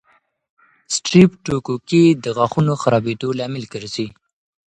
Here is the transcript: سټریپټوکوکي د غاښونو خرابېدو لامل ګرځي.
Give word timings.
سټریپټوکوکي 0.95 2.03
د 2.23 2.25
غاښونو 2.37 2.73
خرابېدو 2.81 3.29
لامل 3.39 3.63
ګرځي. 3.73 4.07